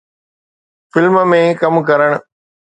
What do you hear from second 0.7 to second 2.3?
film ۾ ڪم ڪرڻ